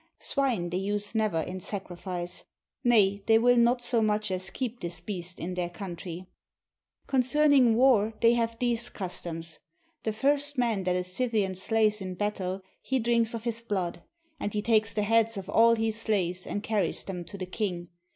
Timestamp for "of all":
15.37-15.75